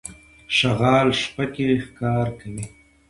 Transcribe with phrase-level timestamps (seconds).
[0.57, 2.65] شغال شپه کې ښکار کوي.